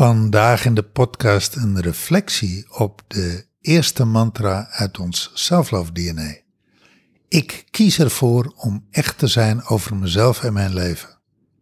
[0.00, 6.36] Vandaag in de podcast een reflectie op de eerste mantra uit ons self-love-DNA.
[7.28, 11.08] Ik kies ervoor om echt te zijn over mezelf en mijn leven.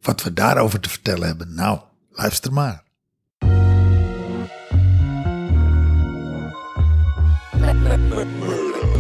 [0.00, 1.80] Wat we daarover te vertellen hebben, nou,
[2.10, 2.82] luister maar.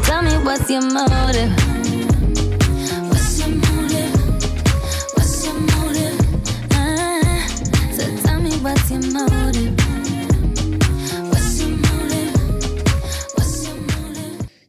[0.02, 1.77] Tell me what's your?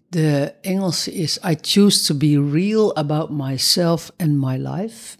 [0.10, 5.18] De Engelse is I choose to be real about myself and my life.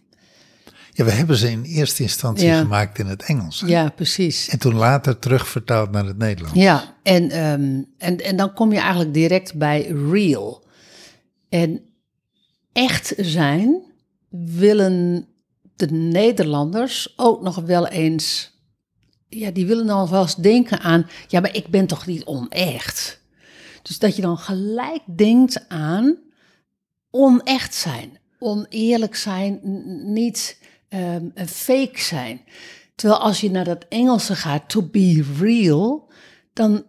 [0.92, 2.60] Ja, we hebben ze in eerste instantie Ja.
[2.62, 3.62] gemaakt in het Engels.
[3.62, 3.68] hè?
[3.68, 4.48] Ja, precies.
[4.50, 6.60] En toen later terugvertaald naar het Nederlands.
[6.60, 10.64] Ja, en, ehm, en, en dan kom je eigenlijk direct bij real.
[11.50, 11.82] En
[12.74, 13.82] echt zijn
[14.30, 15.26] willen
[15.76, 18.58] de Nederlanders ook nog wel eens...
[19.30, 21.10] Ja, die willen dan wel denken aan...
[21.28, 23.22] Ja, maar ik ben toch niet onecht?
[23.82, 26.18] Dus dat je dan gelijk denkt aan
[27.12, 28.18] onecht zijn.
[28.40, 29.60] Oneerlijk zijn,
[30.14, 30.58] niet
[30.90, 32.42] een fake zijn.
[32.96, 36.12] Terwijl als je naar dat Engelse gaat, to be real,
[36.54, 36.84] dan,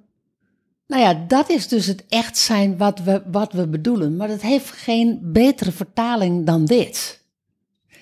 [0.86, 4.16] nou ja, dat is dus het echt zijn wat we, wat we bedoelen.
[4.16, 7.20] Maar dat heeft geen betere vertaling dan dit.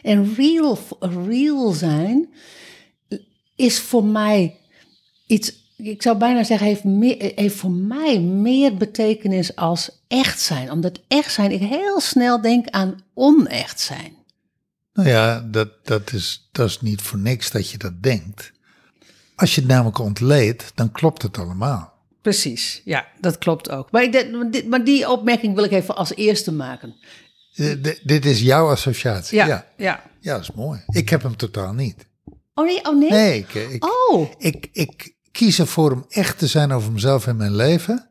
[0.02, 2.28] En real, real zijn
[3.58, 4.56] is voor mij
[5.26, 10.70] iets, ik zou bijna zeggen, heeft, meer, heeft voor mij meer betekenis als echt zijn.
[10.70, 14.16] Omdat echt zijn, ik heel snel denk aan onecht zijn.
[14.92, 18.52] Nou ja, dat, dat, is, dat is niet voor niks dat je dat denkt.
[19.36, 21.92] Als je het namelijk ontleedt, dan klopt het allemaal.
[22.22, 23.90] Precies, ja, dat klopt ook.
[23.90, 26.94] Maar, ik, maar die opmerking wil ik even als eerste maken.
[27.54, 29.36] Eh, d- dit is jouw associatie.
[29.36, 29.66] Ja, ja.
[29.76, 30.02] ja.
[30.20, 30.80] Ja, dat is mooi.
[30.88, 32.06] Ik heb hem totaal niet.
[32.58, 33.10] Oh nee, oh nee?
[33.10, 37.36] Nee, ik, ik, Oh, ik, ik kies ervoor om echt te zijn over mezelf en
[37.36, 38.10] mijn leven.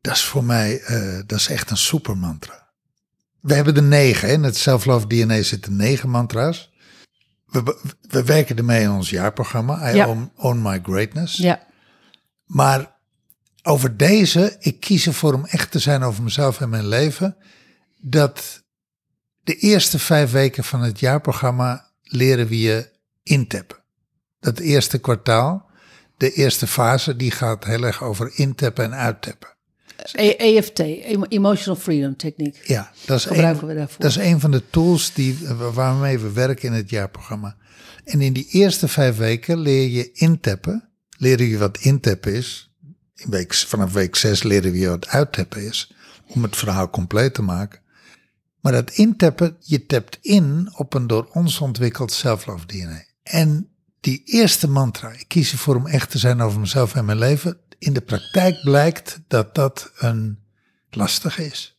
[0.00, 2.70] Dat is voor mij, eh, dat is echt een supermantra.
[3.40, 4.28] We hebben er negen.
[4.28, 4.34] hè.
[4.34, 6.70] In het Self-Love DNA zitten negen mantra's.
[7.46, 9.90] We, we werken ermee in ons jaarprogramma.
[9.92, 10.06] I Ja.
[10.08, 11.36] own, own My Greatness.
[11.36, 11.66] ja,
[12.44, 12.96] Maar
[13.62, 17.36] over deze, ik kies ervoor om echt te zijn over mezelf en mijn leven.
[18.00, 18.62] Dat
[19.42, 22.90] de eerste vijf weken van het jaarprogramma leren we je
[23.22, 23.76] intappen.
[24.40, 25.70] Dat eerste kwartaal,
[26.16, 29.48] de eerste fase, die gaat heel erg over intappen en uittappen.
[30.12, 32.66] E- EFT, Emo- Emotional Freedom Techniek.
[32.66, 34.00] Ja, dat is, Gebruiken een, we daarvoor.
[34.00, 35.38] dat is een van de tools die,
[35.72, 37.56] waarmee we werken in het jaarprogramma.
[38.04, 40.88] En in die eerste vijf weken leer je intappen.
[41.16, 42.70] Leren je wat intappen is.
[43.14, 45.94] In week, vanaf week zes leren we je wat uittappen is.
[46.26, 47.80] Om het verhaal compleet te maken.
[48.60, 53.04] Maar dat intappen, je tapt in op een door ons ontwikkeld self-love DNA.
[53.32, 53.68] En
[54.00, 57.58] die eerste mantra, ik kies ervoor om echt te zijn over mezelf en mijn leven.
[57.78, 60.38] In de praktijk blijkt dat dat een
[60.90, 61.76] lastige is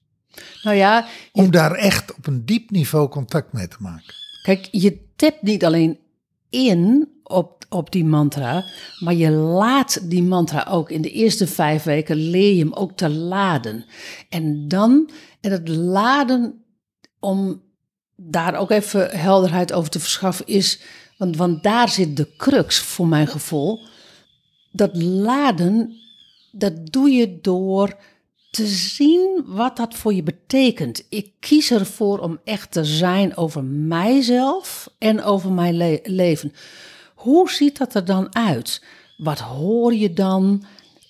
[0.64, 4.14] Nou ja, om daar echt op een diep niveau contact mee te maken.
[4.44, 6.00] kijk, je tapt niet alleen
[6.50, 8.66] in op, op die mantra,
[9.00, 10.90] maar je laat die mantra ook.
[10.90, 13.86] In de eerste vijf weken leer je hem ook te laden.
[14.30, 15.10] En dan,
[15.42, 16.64] en het laden,
[17.20, 17.62] om
[18.16, 20.82] daar ook even helderheid over te verschaffen, is,
[21.32, 23.80] want, daar zit de crux voor mijn gevoel.
[24.72, 25.96] Dat laden,
[26.52, 27.98] dat doe je door
[28.52, 31.06] te zien wat dat voor je betekent.
[31.10, 36.54] Ik kies ervoor om echt te zijn over mijzelf en over mijn le- leven.
[37.16, 38.84] Hoe ziet dat er dan uit?
[39.18, 40.64] Wat hoor je dan?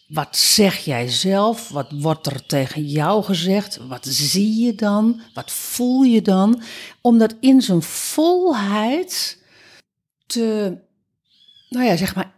[0.07, 1.69] Wat zeg jij zelf?
[1.69, 3.79] Wat wordt er tegen jou gezegd?
[3.87, 5.21] Wat zie je dan?
[5.33, 6.61] Wat voel je dan?
[7.01, 9.41] Om dat in zijn volheid
[11.69, 12.33] nou ja, zeg maar,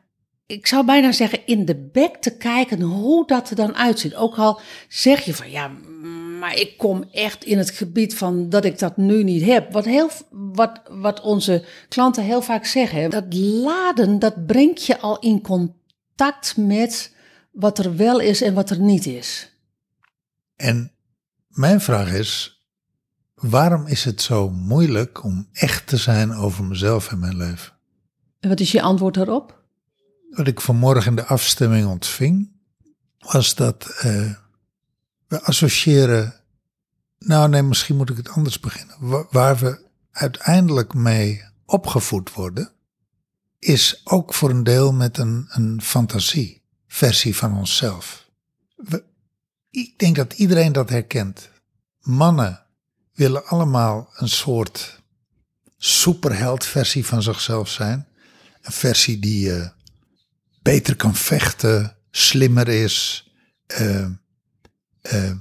[0.45, 4.15] ik zou bijna zeggen in de bek te kijken hoe dat er dan uitziet.
[4.15, 5.67] Ook al zeg je van ja,
[6.39, 9.71] maar ik kom echt in het gebied van dat ik dat nu niet heb.
[9.71, 13.09] Wat, heel, wat, wat onze klanten heel vaak zeggen.
[13.09, 17.15] Dat laden, dat brengt je al in contact met
[17.51, 19.51] wat er wel is en wat er niet is.
[20.55, 20.91] En
[21.47, 22.63] mijn vraag is,
[23.35, 27.74] waarom is het zo moeilijk om echt te zijn over mezelf en mijn leven?
[28.47, 29.63] Wat is je antwoord daarop?
[30.29, 32.51] Wat ik vanmorgen in de afstemming ontving,
[33.19, 34.31] was dat eh,
[35.27, 36.33] we associëren,
[37.19, 38.95] nou nee, misschien moet ik het anders beginnen.
[38.99, 39.79] Wa- waar we
[40.11, 42.71] uiteindelijk mee opgevoed worden,
[43.59, 48.29] is ook voor een deel met een, een fantasieversie van onszelf.
[48.75, 49.03] We,
[49.69, 51.49] ik denk dat iedereen dat herkent.
[51.99, 52.65] Mannen
[53.13, 55.01] willen allemaal een soort
[55.77, 58.07] superheldversie van zichzelf zijn.
[58.65, 59.71] Een versie die je
[60.61, 63.27] beter kan vechten, slimmer is,
[63.65, 64.05] eh,
[65.01, 65.31] eh,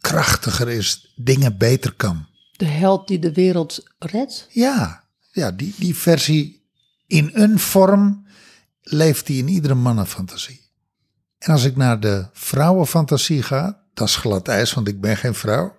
[0.00, 2.26] krachtiger is, dingen beter kan.
[2.56, 4.46] De held die de wereld redt.
[4.50, 6.66] Ja, ja die, die versie
[7.06, 8.26] in een vorm
[8.82, 10.60] leeft die in iedere mannenfantasie.
[11.38, 15.34] En als ik naar de vrouwenfantasie ga, dat is glad ijs, want ik ben geen
[15.34, 15.76] vrouw.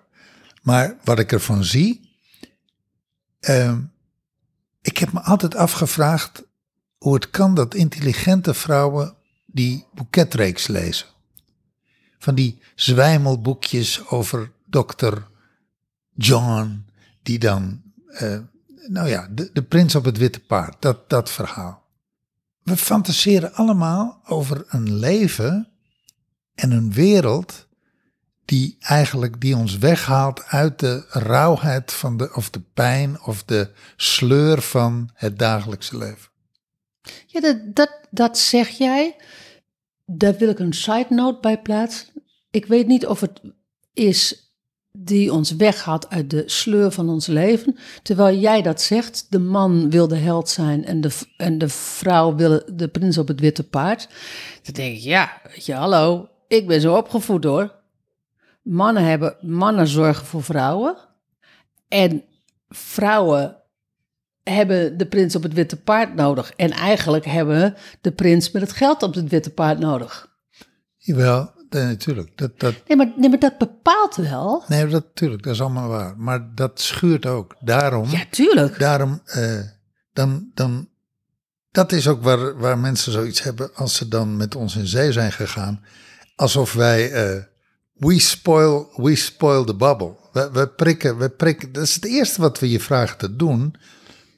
[0.62, 2.18] Maar wat ik ervan zie,
[3.40, 3.80] ehm,
[4.80, 6.42] ik heb me altijd afgevraagd
[7.02, 9.14] hoe het kan dat intelligente vrouwen
[9.46, 11.06] die boeketreeks lezen.
[12.18, 15.26] Van die zwijmelboekjes over dokter
[16.14, 16.86] John,
[17.22, 18.38] die dan, eh,
[18.86, 21.82] nou ja, de, de prins op het witte paard, dat, dat verhaal.
[22.62, 25.68] We fantaseren allemaal over een leven
[26.54, 27.66] en een wereld
[28.44, 33.70] die eigenlijk die ons weghaalt uit de rauwheid van de, of de pijn of de
[33.96, 36.31] sleur van het dagelijkse leven.
[37.26, 39.16] Ja, dat, dat, dat zeg jij.
[40.06, 42.06] Daar wil ik een side note bij plaatsen.
[42.50, 43.40] Ik weet niet of het
[43.92, 44.52] is
[44.92, 47.76] die ons weghaalt uit de sleur van ons leven.
[48.02, 52.34] Terwijl jij dat zegt, de man wil de held zijn en de, en de vrouw
[52.34, 54.08] wil de prins op het witte paard.
[54.62, 57.74] Dan denk ik, ja, je, hallo, ik ben zo opgevoed hoor.
[58.62, 60.96] Mannen, hebben, mannen zorgen voor vrouwen.
[61.88, 62.24] En
[62.68, 63.61] vrouwen
[64.42, 66.52] hebben de prins op het witte paard nodig.
[66.56, 70.30] En eigenlijk hebben de prins met het geld op het witte paard nodig.
[70.96, 72.38] Jawel, nee, natuurlijk.
[72.38, 74.64] Dat, dat, Nee, maar, nee, maar dat bepaalt wel.
[74.68, 76.14] nee, dat, natuurlijk, dat is allemaal waar.
[76.16, 77.56] Maar dat schuurt ook.
[77.60, 78.78] Daarom, Ja, tuurlijk.
[78.78, 79.60] daarom eh,
[80.12, 80.88] dan, dan,
[81.70, 85.12] dat is ook waar, waar mensen zoiets hebben als ze dan met ons in zee
[85.12, 85.84] zijn gegaan.
[86.36, 87.42] Alsof wij, eh,
[87.92, 90.16] we, spoil, we spoil the bubble.
[90.32, 91.72] We, we prikken, we prikken.
[91.72, 93.74] Dat is het eerste wat we je vragen te doen.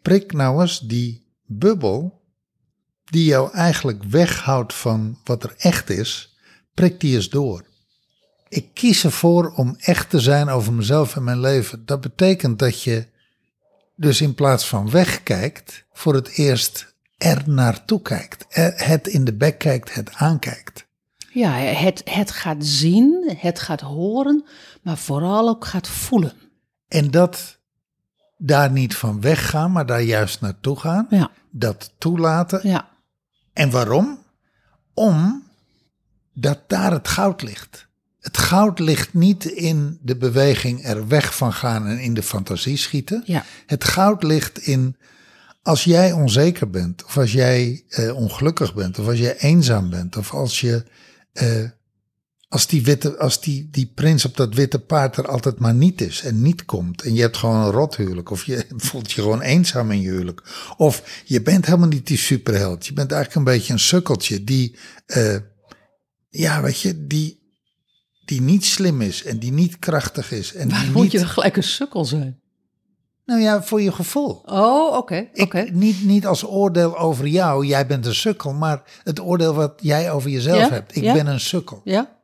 [0.04, 2.22] Prik nou eens die bubbel
[3.04, 6.36] die jou eigenlijk weghoudt van wat er echt is.
[6.74, 7.64] Prik die eens door.
[8.48, 11.86] Ik kies ervoor om echt te zijn over mezelf en mijn leven.
[11.86, 13.06] Dat betekent dat je
[13.96, 18.46] dus in plaats van wegkijkt, voor het eerst er naartoe kijkt.
[18.48, 20.86] Er- Het in de bek kijkt, het aankijkt.
[21.32, 24.44] Ja, het, het gaat zien, het gaat horen,
[24.82, 26.32] maar vooral ook gaat voelen.
[26.88, 27.58] En dat
[28.36, 31.06] daar niet van weggaan, maar daar juist naartoe gaan.
[31.10, 32.68] Ja, Dat toelaten.
[32.68, 32.88] ja,
[33.52, 34.18] En waarom?
[34.94, 37.86] Omdat daar het goud ligt.
[38.20, 42.76] Het goud ligt niet in de beweging er weg van gaan en in de fantasie
[42.76, 43.22] schieten.
[43.26, 43.44] ja.
[43.66, 44.96] Het goud ligt in
[45.62, 50.16] als jij onzeker bent, of als jij eh, ongelukkig bent, of als jij eenzaam bent,
[50.16, 50.84] of als je
[51.32, 51.64] eh,
[52.54, 56.00] als die witte, als die, die prins op dat witte paard er altijd maar niet
[56.00, 59.40] is en niet komt, en je hebt gewoon een rothuwelijk, of je voelt je gewoon
[59.40, 60.42] eenzaam in je huwelijk,
[60.76, 64.76] of je bent helemaal niet die superheld, je bent eigenlijk een beetje een sukkeltje die,
[65.06, 65.36] eh,
[66.28, 67.42] ja, weet je, die,
[68.24, 71.28] die niet slim is en die niet krachtig is en die moet niet, je dan
[71.28, 72.42] gelijk een sukkel zijn?
[73.24, 74.42] nou ja, voor je gevoel.
[74.44, 75.58] Oh, oké, oké.
[75.58, 79.72] Ik, niet, niet als oordeel over jou, jij bent een sukkel, maar het oordeel wat
[79.76, 80.96] jij over jezelf Ja, hebt.
[80.96, 81.12] Ik ja.
[81.12, 82.22] ben een sukkel, Ja?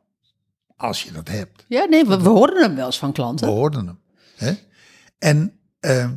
[0.81, 1.65] Als je dat hebt.
[1.67, 3.47] Ja, nee, we, we horen hem wel eens van We klanten.
[3.47, 3.99] hoorden hem.
[4.35, 4.53] Hè?
[5.19, 6.09] En eh,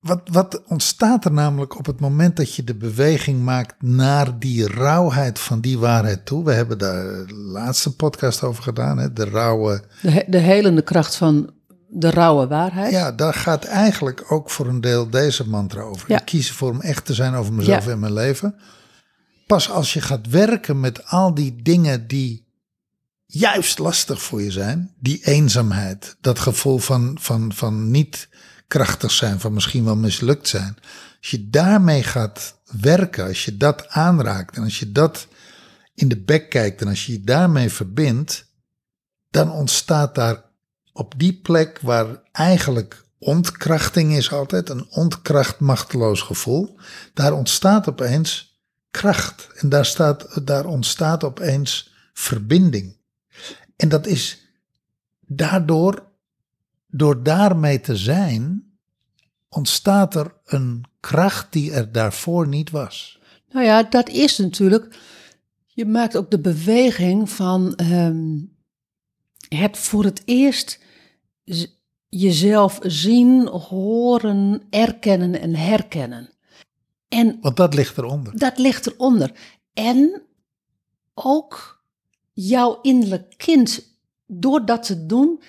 [0.00, 4.66] wat, wat ontstaat er namelijk op het moment dat je de beweging maakt naar die
[4.68, 6.44] rauwheid van die waarheid toe?
[6.44, 9.12] We hebben daar de laatste podcast over gedaan, hè?
[9.12, 11.50] de rauwe De, he- de helende kracht van
[11.88, 12.92] de rauwe waarheid.
[12.92, 16.10] Ja, daar gaat eigenlijk ook voor een deel deze mantra over.
[16.10, 16.18] Ja.
[16.18, 17.90] Ik kies ervoor om echt te zijn over mezelf Ja.
[17.90, 18.54] en mijn leven.
[19.46, 22.48] Pas als je gaat werken met al die dingen die
[23.30, 28.28] juist lastig voor je zijn, die eenzaamheid, dat gevoel van, van, van niet
[28.68, 30.76] krachtig zijn, van misschien wel mislukt zijn.
[31.20, 35.26] Als je daarmee gaat werken, als je dat aanraakt en als je dat
[35.94, 38.46] in de bek kijkt en als je je daarmee verbindt,
[39.30, 40.44] dan ontstaat daar
[40.92, 46.78] op die plek waar eigenlijk ontkrachting is altijd, een ontkracht machteloos gevoel,
[47.14, 48.60] daar ontstaat opeens
[48.90, 52.99] kracht en daar, staat, daar ontstaat opeens verbinding.
[53.80, 54.46] En dat is
[55.20, 56.06] daardoor,
[56.86, 58.72] door daarmee te zijn,
[59.48, 63.20] ontstaat er een kracht die er daarvoor niet was.
[63.48, 64.98] Nou ja, dat is natuurlijk.
[65.66, 68.38] Je maakt ook de beweging van ehm,
[69.48, 70.80] het voor het eerst
[72.08, 76.30] jezelf zien, horen, erkennen en herkennen.
[77.08, 78.38] En Want dat ligt eronder.
[78.38, 79.32] dat ligt eronder.
[79.72, 80.22] En
[81.14, 81.79] ook
[82.32, 83.96] jouw innerlijk kind,
[84.26, 85.42] door dat te doen,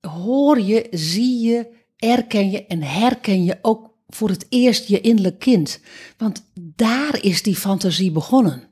[0.00, 1.66] hoor je, zie je,
[1.96, 5.80] erken je en herken je ook voor het eerst je innerlijk kind.
[6.16, 8.62] Want daar is die fantasie begonnen.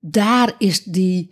[0.00, 1.30] daar is die,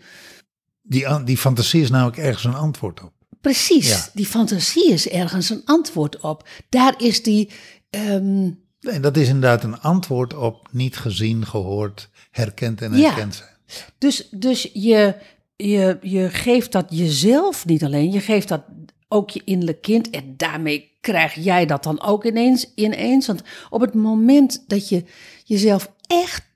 [0.82, 3.12] Die, die fantasie is namelijk ergens een antwoord op.
[3.40, 4.08] precies, Ja.
[4.14, 6.48] die fantasie is ergens een antwoord op.
[6.68, 7.50] Daar is die,
[7.90, 13.56] ehm, En dat is inderdaad een antwoord op niet gezien, gehoord, herkend en herkend zijn.
[13.98, 15.14] Dus, dus je,
[15.56, 18.62] je, je geeft dat jezelf niet alleen, je geeft dat
[19.08, 20.10] ook je innerlijk kind.
[20.10, 23.26] En daarmee krijg jij dat dan ook ineens, ineens.
[23.26, 25.04] Want op het moment dat je
[25.44, 26.46] jezelf echt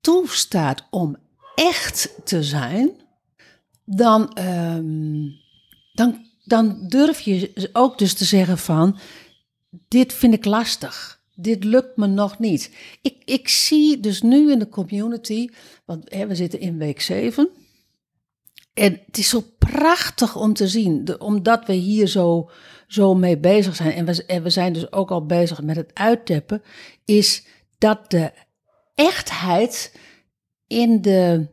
[0.00, 1.16] toestaat om
[1.54, 2.90] echt te zijn,
[3.84, 5.22] dan, ehm,
[5.92, 8.98] dan, dan durf je ook dus te zeggen van,
[9.88, 11.15] dit vind ik lastig.
[11.36, 12.70] Dit lukt me nog niet.
[13.02, 15.48] Ik, ik zie dus nu in de community,
[15.84, 17.48] want hè, we zitten in week 7.
[18.74, 22.50] En het is zo prachtig om te zien, omdat we hier zo,
[22.86, 23.92] zo mee bezig zijn.
[23.92, 26.62] En we, en we zijn dus ook al bezig met het uitteppen.
[27.04, 27.46] Is
[27.78, 28.32] dat de
[28.94, 29.98] echtheid
[30.66, 31.48] in de,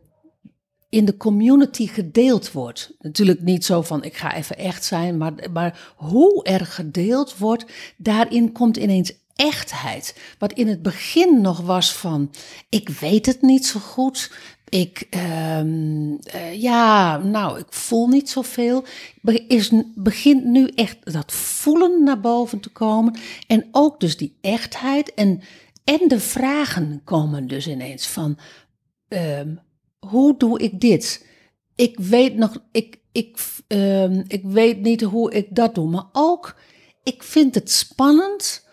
[0.88, 2.94] in de community gedeeld wordt.
[2.98, 7.64] Natuurlijk niet zo van ik ga even echt zijn, maar, maar hoe er gedeeld wordt,
[7.96, 10.20] daarin komt ineens echtheid.
[10.38, 12.30] Wat in het begin nog was van
[12.68, 14.30] ik weet het niet zo goed.
[14.68, 18.84] Ik, ehm, eh, ja, nou, ik voel niet zoveel.
[19.48, 23.16] Is, begint nu echt dat voelen naar boven te komen.
[23.46, 25.14] En ook dus die echtheid.
[25.14, 25.40] En,
[25.84, 28.38] en de vragen komen dus ineens van,
[29.08, 29.54] ehm,
[29.98, 31.26] hoe doe ik dit?
[31.74, 35.90] Ik weet nog, ik, ik, ehm, ik weet niet hoe ik dat doe.
[35.90, 36.56] Maar ook,
[37.02, 38.63] ik vind het spannend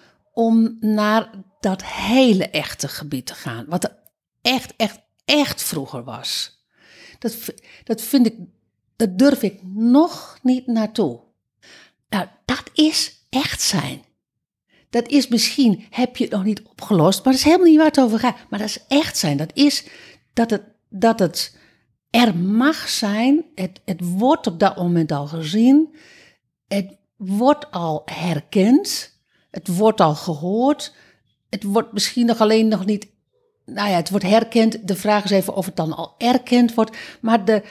[0.42, 1.30] om naar
[1.60, 3.66] dat hele echte gebied te gaan.
[3.68, 3.98] Wat er
[4.42, 6.60] echt, echt, echt vroeger was.
[7.20, 7.38] Dat,
[7.84, 8.36] dat vind ik,
[8.96, 11.20] dat durf ik nog niet naartoe.
[12.10, 14.02] Nou, dat is echt zijn.
[14.90, 17.86] Dat is misschien, heb je het nog niet opgelost, maar dat is helemaal niet waar
[17.86, 18.38] het over gaat.
[18.50, 19.38] Maar dat is echt zijn.
[19.38, 19.86] Dat is
[20.34, 21.58] dat het, dat het
[22.10, 23.46] er mag zijn.
[23.56, 25.96] Het, het wordt op dat moment al gezien.
[26.68, 29.11] Het wordt al herkend.
[29.52, 30.94] Het wordt al gehoord.
[31.50, 33.08] Het wordt misschien nog alleen nog niet.
[33.66, 34.88] Nou ja, het wordt herkend.
[34.88, 36.98] De vraag is even of het dan al erkend wordt.
[37.22, 37.64] Maar de,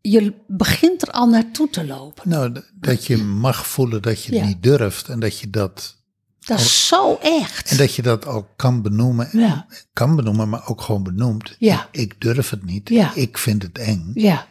[0.00, 2.28] je begint er al naartoe te lopen.
[2.28, 4.46] Nou, dat je mag voelen dat je het Ja.
[4.46, 5.96] niet durft en dat je dat,
[6.40, 7.70] Dat is zo echt.
[7.70, 9.28] en dat je dat al kan benoemen.
[9.32, 9.66] Ja.
[9.92, 11.56] Kan benoemen, maar ook gewoon benoemt.
[11.58, 11.88] Ja.
[11.92, 12.88] Ik, ik durf het niet.
[12.88, 13.14] Ja.
[13.14, 14.10] Ik vind het eng.
[14.14, 14.46] Ja,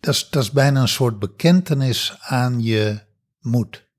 [0.00, 3.00] Dat is, dat is bijna een soort bekentenis aan je
[3.40, 3.90] moed.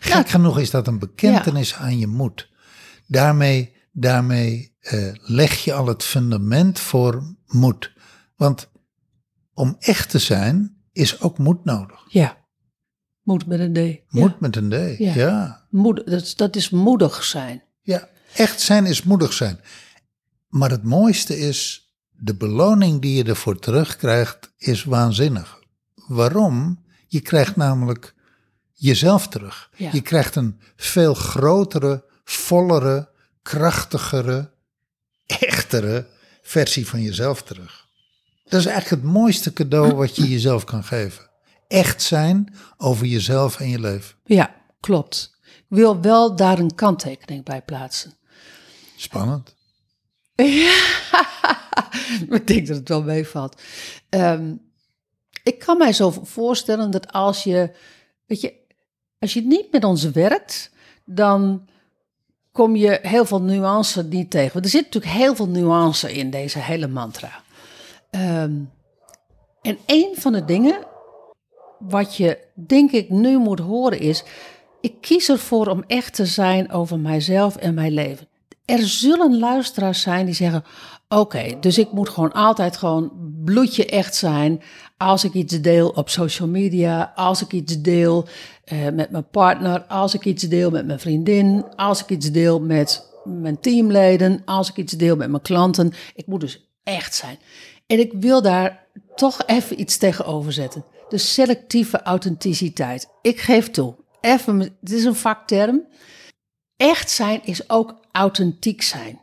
[0.00, 2.48] Gek genoeg is dat een bekentenis aan je moed.
[3.06, 7.92] Daarmee, daarmee eh, leg je al het fundament voor moed.
[8.36, 8.70] Want
[9.54, 12.04] om echt te zijn is ook moed nodig.
[12.08, 12.40] ja.
[13.22, 14.12] Moed met een D.
[14.12, 14.36] Moed Ja.
[14.40, 14.98] met een D.
[14.98, 15.14] Ja.
[15.14, 15.66] ja.
[15.70, 17.62] Moed, dat, dat is moedig zijn.
[17.82, 19.60] Ja, echt zijn is moedig zijn.
[20.48, 25.58] Maar het mooiste is, de beloning die je ervoor terugkrijgt, is waanzinnig.
[26.06, 26.84] Waarom?
[27.06, 28.14] Je krijgt namelijk
[28.82, 29.70] jezelf terug.
[29.76, 29.90] Ja.
[29.92, 33.08] Je krijgt een veel grotere, vollere,
[33.42, 34.50] krachtigere,
[35.26, 36.06] echtere
[36.42, 37.86] versie van jezelf terug.
[38.44, 41.30] Dat is eigenlijk het mooiste cadeau wat je jezelf kan geven.
[41.68, 44.16] Echt zijn over jezelf en je leven.
[44.24, 45.30] Ja, klopt.
[45.44, 48.14] Ik wil wel daar een kanttekening bij plaatsen.
[48.96, 49.54] Spannend.
[52.30, 53.60] ik denk dat het wel meevalt.
[54.08, 54.54] Ehm,
[55.42, 57.76] ik kan mij zo voorstellen dat als je,
[58.26, 58.61] weet je,
[59.22, 60.70] als je niet met ons werkt,
[61.04, 61.68] dan
[62.52, 64.62] kom je heel veel nuance niet tegen.
[64.62, 67.42] Er zit natuurlijk heel veel nuance in deze hele mantra.
[68.10, 68.52] Ehm,
[69.62, 70.78] en een van de dingen
[71.78, 74.24] wat je denk ik nu moet horen is,
[74.80, 78.28] ik kies ervoor om echt te zijn over mijzelf en mijn leven.
[78.64, 80.64] Er zullen luisteraars zijn die zeggen,
[81.08, 83.12] oké, dus ik moet gewoon altijd gewoon
[83.44, 84.62] bloedje echt zijn
[84.96, 88.28] als ik iets deel op social media, als ik iets deel
[88.64, 92.60] eh, met mijn partner, als ik iets deel met mijn vriendin, als ik iets deel
[92.60, 95.92] met mijn teamleden, als ik iets deel met mijn klanten.
[96.14, 97.38] Ik moet dus echt zijn.
[97.86, 100.84] En ik wil daar toch even iets tegenover zetten.
[101.08, 103.08] De selectieve authenticiteit.
[103.22, 103.94] Ik geef toe.
[104.20, 105.86] Even, het is een vakterm.
[106.76, 109.20] Echt zijn is ook authentiek zijn.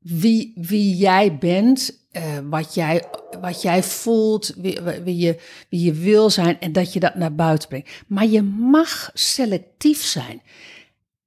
[0.00, 3.04] Wie, wie jij bent, eh, wat, jij,
[3.40, 7.34] wat jij voelt, wie, wie, je, wie je wil zijn en dat je dat naar
[7.34, 7.90] buiten brengt.
[8.06, 10.42] Maar je mag selectief zijn.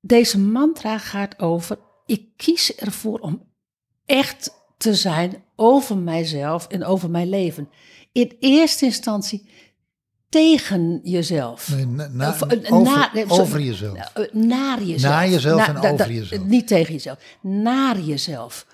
[0.01, 3.51] Deze mantra gaat over, ik kies ervoor om
[4.05, 7.69] echt te zijn over mijzelf en over mijn leven.
[8.11, 9.49] In eerste instantie
[10.33, 11.69] tegen jezelf.
[11.75, 13.41] Nee, na- na- Of, eh, over, na- nee, sorry.
[13.41, 13.97] over jezelf.
[14.13, 15.13] Eh, Naar jezelf.
[15.13, 16.43] Naar jezelf en da- over da- jezelf.
[16.45, 17.17] Niet tegen jezelf.
[17.41, 18.65] Naar jezelf.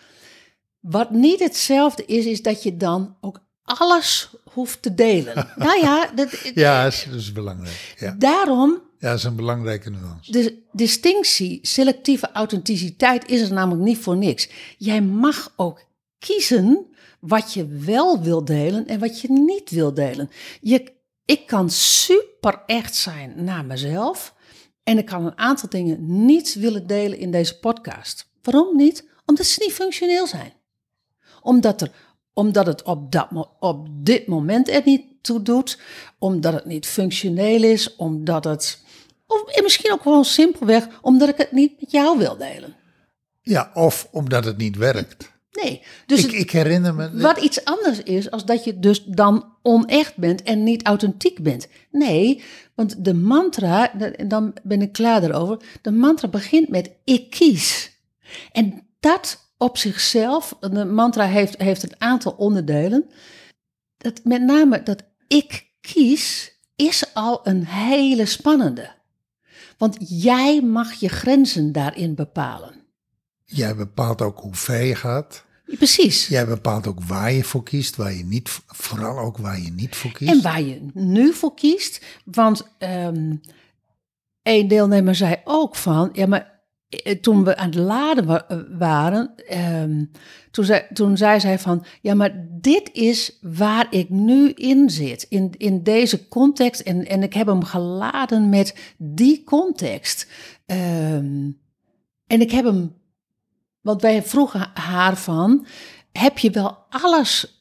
[0.80, 5.34] Wat niet hetzelfde is, is dat je dan ook alles hoeft te delen.
[5.56, 7.96] nou ja, dat, Ja, dat is, dat is belangrijk.
[8.00, 8.16] Ja.
[8.18, 10.32] daarom ja, dat is een belangrijke nuance.
[10.32, 14.50] de distinctie, selectieve authenticiteit is er namelijk niet voor niks.
[14.78, 15.82] Jij mag ook
[16.20, 16.86] kiezen
[17.20, 20.30] wat je wel wil delen en wat je niet wil delen.
[20.62, 20.98] Je,
[21.30, 24.36] ik kan super echt zijn naar mezelf
[24.84, 28.30] en ik kan een aantal dingen niet willen delen in deze podcast.
[28.42, 29.10] Waarom niet?
[29.26, 30.54] Omdat ze niet functioneel zijn.
[31.42, 31.92] Omdat, er,
[32.34, 33.28] omdat het op, dat,
[33.60, 35.80] op dit moment er niet toe doet.
[36.20, 37.96] Omdat het niet functioneel is.
[37.96, 38.84] Omdat het.
[39.28, 42.76] Of en misschien ook gewoon simpelweg omdat ik het niet met jou wil delen.
[43.42, 45.39] Ja, of omdat het niet werkt.
[45.64, 45.82] Nee.
[46.06, 47.20] Dus ik, het- ik herinner me...
[47.22, 51.68] wat iets anders is als dat je dus dan onecht bent en niet authentiek bent.
[51.92, 52.44] Nee,
[52.76, 55.58] want de mantra, da- dan ben ik klaar erover.
[55.82, 57.92] De mantra begint met ik kies.
[58.52, 63.10] En dat op zichzelf, de mantra heeft, heeft een aantal onderdelen.
[63.98, 68.90] Dat met name dat ik kies is al een hele spannende.
[69.78, 72.74] Want jij mag je grenzen daarin bepalen.
[73.46, 75.46] Jij bepaalt ook hoe ver je gaat.
[75.78, 76.28] Precies.
[76.28, 79.96] Jij bepaalt ook waar je voor kiest, waar je niet, vooral ook waar je niet
[79.96, 80.32] voor kiest.
[80.32, 82.06] En waar je nu voor kiest.
[82.24, 83.36] Want ehm
[84.44, 88.58] een deelnemer zei ook van, ja, maar eh, toen we aan het laden wa- eh,
[88.78, 90.04] waren, ehm,
[90.52, 95.26] toen, zei, toen zei zij van, ja, maar dit is waar ik nu in zit,
[95.30, 96.82] in, in deze context.
[96.82, 100.28] En, en ik heb hem geladen met die context.
[100.66, 101.50] Ehm,
[102.28, 102.94] en ik heb hem,
[103.90, 105.66] want wij vroegen haar van,
[106.12, 107.58] heb je wel alles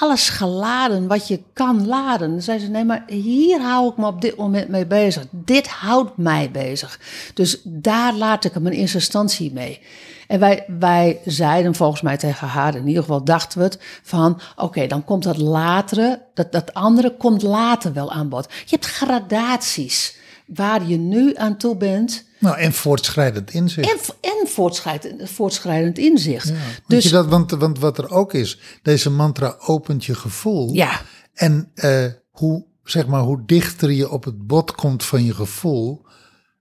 [0.00, 2.30] alles geladen wat je kan laden.
[2.30, 5.26] Dan zei ze, nee, maar hier hou ik me op dit moment mee bezig.
[5.30, 7.00] Dit houdt mij bezig.
[7.34, 9.80] Dus daar laat ik hem in eerste instantie mee.
[10.26, 14.40] En wij, wij zeiden volgens mij tegen haar, in ieder geval dachten we het, van
[14.56, 18.46] oké, dan komt dat latere, dat, dat andere komt later wel aan bod.
[18.52, 20.16] Je hebt gradaties
[20.46, 23.90] waar je nu aan toe bent Nou, en voortschrijdend inzicht.
[23.90, 26.52] en, en voortschrijdend, voortschrijdend inzicht.
[26.86, 30.72] Dus je dat, want, want wat er ook is, deze mantra opent je gevoel.
[30.72, 31.00] ja,
[31.34, 36.06] En eh, hoe, zeg maar, hoe dichter je op het bot komt van je gevoel,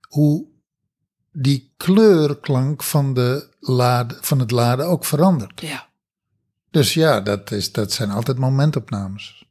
[0.10, 0.46] hoe
[1.32, 5.62] die kleurklank van, de lade, van het laden ook verandert.
[5.62, 5.88] ja.
[6.72, 9.45] Dus ja, dat, is, dat zijn altijd momentopnames.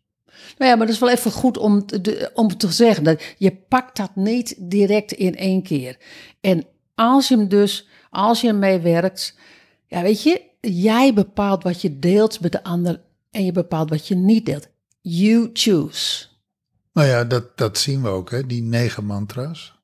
[0.58, 3.04] Nou ja, maar dat is wel even goed om te, om te zeggen.
[3.04, 5.96] Dat je pakt dat niet direct in één keer.
[6.40, 9.36] En als je hem dus, als je ermee werkt,
[9.86, 14.08] ja, weet je, jij bepaalt wat je deelt met de ander en je bepaalt wat
[14.08, 14.68] je niet deelt.
[15.00, 16.26] You choose.
[16.92, 19.74] Nou ja, dat, dat zien we ook, hè, die negen mantra's.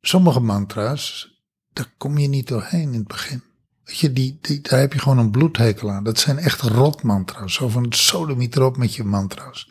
[0.00, 1.38] Sommige mantra's,
[1.72, 3.42] daar kom je niet doorheen in het begin.
[3.84, 6.04] Weet je, die, die, daar heb je gewoon een bloedhekel aan.
[6.04, 7.54] Dat zijn echt rotmantra's.
[7.54, 9.70] Zo van sodemiet erop met je mantra's.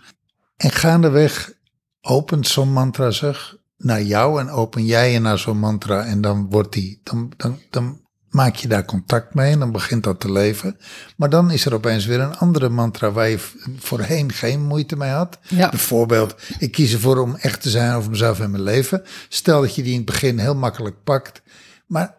[0.55, 1.53] En gaandeweg
[2.01, 6.03] opent zo'n mantra zich naar jou en open jij je naar zo'n mantra.
[6.05, 10.03] En dan wordt die, dan, dan, dan maak je daar contact mee en dan begint
[10.03, 10.77] dat te leven.
[11.17, 13.39] Maar dan is er opeens weer een andere mantra waar je
[13.77, 15.39] voorheen geen moeite mee had.
[15.47, 15.69] Ja.
[15.69, 19.03] Bijvoorbeeld, ik kies ervoor om echt te zijn over mezelf en mijn leven.
[19.29, 21.41] Stel dat je die in het begin heel makkelijk pakt.
[21.87, 22.15] Maar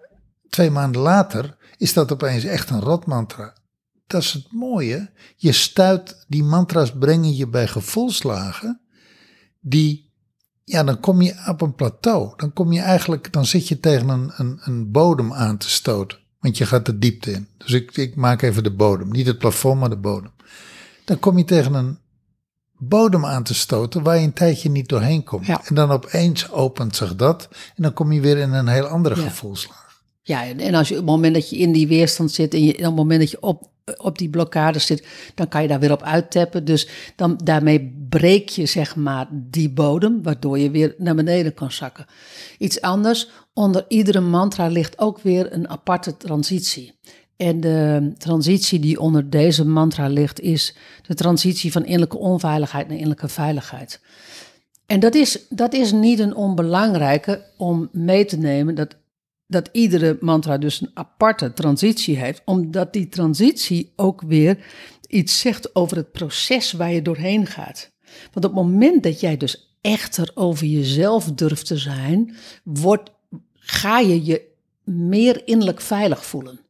[0.48, 3.54] twee maanden later is dat opeens echt een rotmantra.
[4.06, 5.10] Dat is het mooie.
[5.36, 8.80] Je stuit, die mantra's brengen je bij gevoelslagen
[9.60, 10.12] die,
[10.64, 12.32] ja, dan kom je op een plateau.
[12.36, 16.18] Dan kom je eigenlijk, dan zit je tegen een, een, een bodem aan te stoten.
[16.40, 17.48] Want je gaat de diepte in.
[17.56, 19.10] Dus ik, ik maak even de bodem.
[19.10, 20.30] Niet het plafond, maar de bodem.
[21.04, 21.98] Dan kom je tegen een
[22.78, 25.46] bodem aan te stoten waar je een tijdje niet doorheen komt.
[25.46, 25.60] Ja.
[25.64, 27.48] En dan opeens opent zich dat.
[27.76, 29.22] En dan kom je weer in een heel andere Ja.
[29.28, 29.83] gevoelslaag.
[30.26, 32.72] Ja, en als je op het moment dat je in die weerstand zit en je,
[32.72, 35.92] op het moment dat je op, op die blokkade zit, dan kan je daar weer
[35.92, 36.64] op uittappen.
[36.64, 41.72] Dus dan, daarmee breek je zeg maar die bodem, waardoor je weer naar beneden kan
[41.72, 42.06] zakken.
[42.58, 46.92] Iets anders, onder iedere mantra ligt ook weer een aparte transitie.
[47.36, 50.74] En de transitie die onder deze mantra ligt, is
[51.06, 54.00] de transitie van innerlijke onveiligheid naar innerlijke veiligheid.
[54.86, 58.96] En dat is, dat is niet een onbelangrijke om mee te nemen, dat,
[59.46, 64.64] dat iedere mantra dus een aparte transitie heeft, omdat die transitie ook weer
[65.08, 67.92] iets zegt over het proces waar je doorheen gaat.
[68.32, 73.10] Want op het moment dat jij dus echter over jezelf durft te zijn, wordt,
[73.54, 74.52] ga je je
[74.84, 76.52] meer innerlijk veilig voelen.
[76.52, 76.60] Op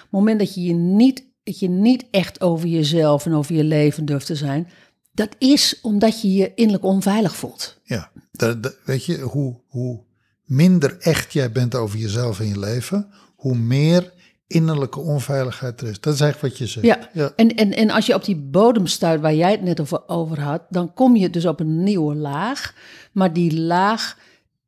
[0.00, 3.64] het moment dat je je niet, dat je niet echt over jezelf en over je
[3.64, 4.68] leven durft te zijn,
[5.12, 7.80] dat is omdat je je innerlijk onveilig voelt.
[7.84, 10.04] Ja, dat, weet je, hoe, hoe
[10.52, 14.12] minder echt jij bent over jezelf en je leven, hoe meer
[14.46, 16.00] innerlijke onveiligheid er is.
[16.00, 16.86] Dat is eigenlijk wat je zegt.
[16.86, 17.32] Ja, ja.
[17.36, 20.40] En, en, en als je op die bodem stuit waar jij het net over, over
[20.40, 22.74] had, dan kom je dus op een nieuwe laag.
[23.12, 24.18] Maar die laag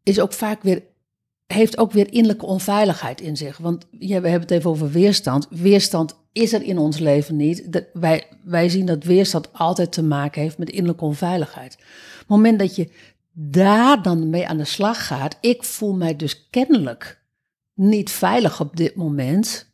[0.02, 0.82] is ook vaak weer,
[1.46, 3.56] heeft ook weer innerlijke onveiligheid in zich.
[3.56, 5.46] Want ja, we hebben het even over weerstand.
[5.50, 7.82] Weerstand is er in ons leven niet.
[7.92, 11.74] Wij, wij zien dat weerstand altijd te maken heeft met innerlijke onveiligheid.
[11.74, 12.88] Op het moment dat je
[13.36, 17.22] daar dan mee aan de slag gaat, ik voel mij dus kennelijk
[17.74, 19.72] niet veilig op dit moment.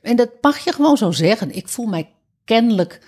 [0.00, 1.56] En dat mag je gewoon zo zeggen.
[1.56, 2.12] Ik voel mij
[2.44, 3.00] kennelijk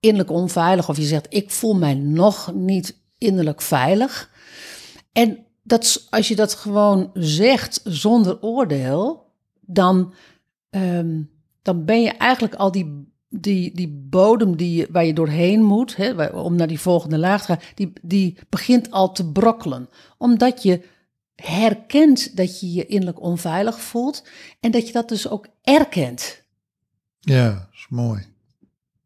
[0.00, 0.88] innerlijk onveilig.
[0.88, 4.30] Of je zegt, ik voel mij nog niet innerlijk veilig.
[5.12, 9.26] En dat, als je dat gewoon zegt zonder oordeel,
[9.60, 10.14] dan,
[10.70, 11.22] ehm,
[11.62, 16.26] dan ben je eigenlijk al die, die, die bodem die waar je doorheen moet, hè,
[16.26, 19.88] om naar die volgende laag te gaan, die, die begint al te brokkelen.
[20.18, 20.82] Omdat je
[21.34, 24.24] herkent dat je je innerlijk onveilig voelt
[24.60, 26.42] en dat je dat dus ook erkent.
[27.20, 28.26] Ja, dat is mooi.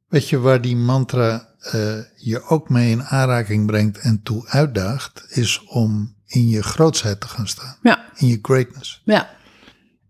[0.08, 5.26] Weet je waar die mantra eh, je ook mee in aanraking brengt en toe uitdaagt,
[5.28, 9.02] is om in je grootsheid te gaan staan, Ja, in je greatness.
[9.04, 9.30] ja,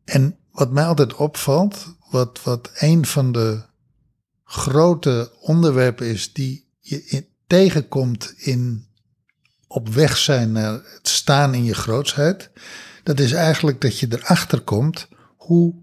[0.05, 3.63] En wat mij altijd opvalt, wat, wat een van de
[4.49, 8.87] grote onderwerpen is die je in- tegenkomt in
[9.67, 12.51] op weg zijn naar het staan in je grootsheid,
[13.03, 15.75] dat is eigenlijk dat je erachter komt hoe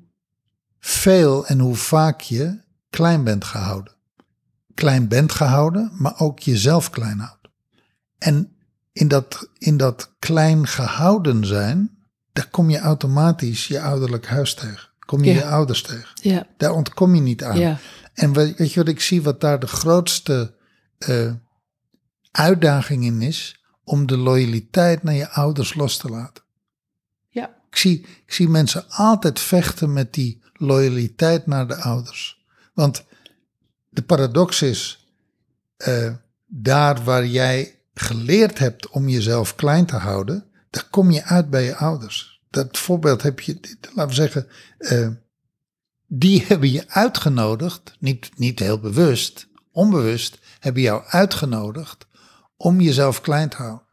[0.79, 3.93] veel en hoe vaak je klein bent gehouden.
[4.73, 7.47] Klein bent gehouden, maar ook jezelf klein houdt.
[8.17, 8.55] En
[8.91, 11.97] in dat, in dat klein gehouden zijn,
[12.33, 14.89] daar kom je automatisch je ouderlijk huis tegen.
[14.99, 15.37] Kom je Ja.
[15.37, 16.09] je ouders tegen.
[16.13, 17.57] ja, Daar ontkom je niet aan.
[17.59, 17.79] ja,
[18.13, 20.53] En weet je wat ik zie, wat daar de grootste
[20.97, 21.33] eh,
[22.31, 23.63] uitdaging in is?
[23.83, 26.43] Om de loyaliteit naar je ouders los te laten.
[27.29, 32.45] ja, Ik zie, ik zie mensen altijd vechten met die loyaliteit naar de ouders.
[32.73, 33.03] Want
[33.89, 35.07] de paradox is,
[35.77, 36.13] eh,
[36.45, 41.63] daar waar jij geleerd hebt om jezelf klein te houden, daar kom je uit bij
[41.63, 42.41] je ouders.
[42.49, 44.47] Dat voorbeeld heb je, laten we zeggen,
[44.77, 45.07] eh,
[46.07, 52.07] die hebben je uitgenodigd, niet, niet heel bewust, onbewust, hebben jou uitgenodigd
[52.57, 53.85] om jezelf klein te houden.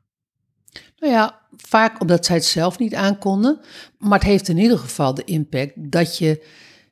[0.98, 3.60] Nou ja, vaak omdat zij het zelf niet aankonden.
[3.98, 6.46] Maar het heeft in ieder geval de impact dat je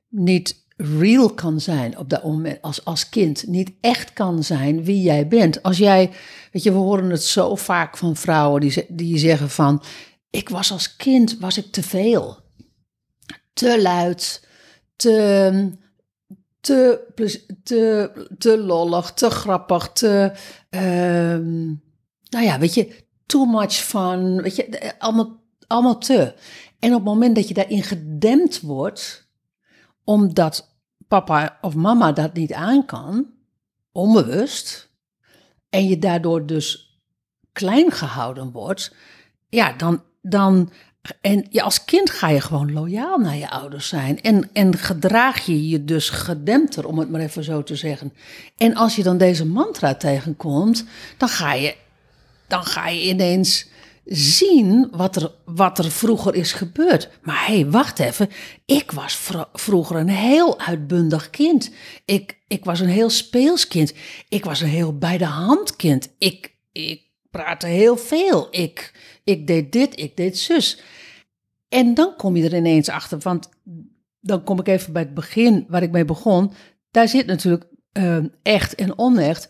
[0.08, 3.46] niet real kan zijn op dat moment als, als kind.
[3.46, 5.62] Niet echt kan zijn wie jij bent.
[5.62, 6.10] Als jij,
[6.52, 9.82] weet je, we horen het zo vaak van vrouwen die, die zeggen van...
[10.30, 12.38] Ik was als kind, was ik te veel.
[13.52, 14.47] Te luid,
[14.98, 15.70] te,
[16.60, 17.06] te,
[17.62, 20.32] te, te lollig, te grappig, te...
[20.70, 21.66] ehm,
[22.30, 26.34] nou ja, weet je, too much fun, weet je, eh, allemaal, allemaal te.
[26.78, 29.28] En op het moment dat je daarin gedempt wordt,
[30.04, 30.76] omdat
[31.08, 33.26] papa of mama dat niet aan kan,
[33.92, 34.90] onbewust,
[35.70, 37.00] en je daardoor dus
[37.52, 38.94] klein gehouden wordt,
[39.48, 40.70] ja, dan, dan
[41.20, 44.20] en ja, als kind ga je gewoon loyaal naar je ouders zijn.
[44.20, 48.12] En, en gedraag je je dus gedempter, om het maar even zo te zeggen.
[48.56, 50.84] En als je dan deze mantra tegenkomt,
[51.16, 51.74] dan ga je,
[52.46, 53.66] dan ga je ineens
[54.04, 57.08] zien wat er, wat er vroeger is gebeurd.
[57.22, 58.30] Maar hé, hey, wacht even.
[58.66, 61.70] Ik was vro- vroeger een heel uitbundig kind.
[62.04, 63.92] Ik, ik was een heel speels kind.
[64.28, 66.08] Ik was een heel bij de hand kind.
[66.18, 68.48] Ik, ik praatte heel veel.
[68.50, 68.92] Ik,
[69.24, 70.78] ik deed dit, ik deed zus.
[71.68, 73.48] En dan kom je er ineens achter, want
[74.20, 76.52] dan kom ik even bij het begin waar ik mee begon.
[76.90, 79.48] Daar zit natuurlijk eh, echt en onecht.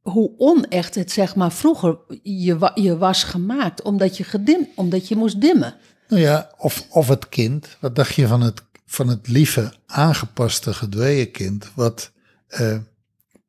[0.00, 5.08] Hoe onecht het zeg maar vroeger je, wa- je was gemaakt, omdat je, gedim, omdat
[5.08, 5.74] je moest dimmen.
[6.08, 7.76] Nou ja, of, of het kind.
[7.80, 12.12] Wat dacht je van het, van het lieve, aangepaste, gedweeën kind, wat
[12.46, 12.78] eh,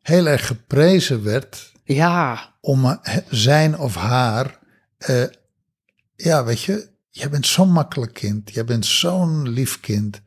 [0.02, 4.60] heel erg geprezen werd Ja, om eh, zijn of haar.
[4.98, 5.24] eh,
[6.16, 8.54] ja, weet je, jij bent zo'n makkelijk kind.
[8.54, 10.22] Jij bent zo'n lief kind.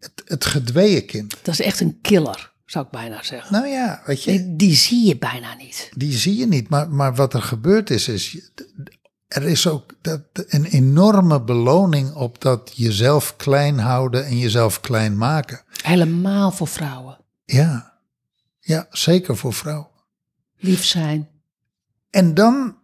[0.00, 1.36] Het, het gedweeën kind.
[1.42, 3.52] dat is echt een killer, zou ik bijna zeggen.
[3.52, 5.90] Nou ja, weet je, Nee, Die zie je bijna niet.
[5.96, 6.68] die zie je niet.
[6.68, 8.50] Maar, maar wat er gebeurd is, is
[9.28, 15.16] er is ook dat, een enorme beloning op dat jezelf klein houden en jezelf klein
[15.16, 15.60] maken.
[15.82, 17.18] Helemaal voor vrouwen.
[17.44, 17.98] Ja,
[18.60, 19.88] ja zeker voor vrouwen.
[20.56, 21.28] Lief zijn.
[22.10, 22.76] En dan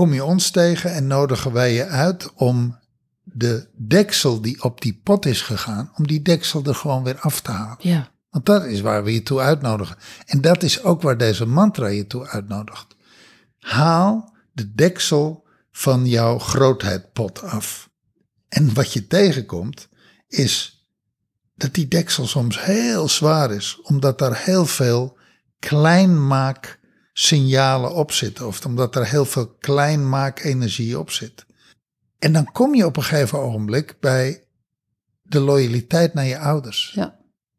[0.00, 2.78] kom je ons tegen en nodigen wij je uit om
[3.22, 7.40] de deksel die op die pot is gegaan, om die deksel er gewoon weer af
[7.40, 7.76] te halen.
[7.78, 9.96] Ja, Want dat is waar we je toe uitnodigen.
[10.26, 12.86] En dat is ook waar deze mantra je toe uitnodigt.
[13.58, 17.90] Haal de deksel van jouw grootheidpot af.
[18.48, 19.88] En wat je tegenkomt
[20.28, 20.84] is
[21.54, 25.18] dat die deksel soms heel zwaar is, omdat daar heel veel
[25.58, 26.79] kleinmaak
[27.20, 31.46] signalen op zitten, of omdat er heel veel kleinmaak-energie op zit.
[32.18, 34.44] En dan kom je op een gegeven ogenblik bij
[35.22, 36.92] de loyaliteit naar je ouders.
[36.94, 37.18] Ja.